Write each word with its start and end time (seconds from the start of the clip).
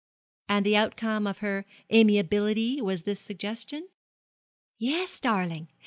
'And 0.49 0.65
the 0.65 0.75
outcome 0.75 1.27
of 1.27 1.39
her 1.45 1.63
amiability 1.93 2.81
was 2.81 3.03
this 3.03 3.19
suggestion?' 3.19 3.87
'Yes, 4.79 5.19
darling. 5.19 5.67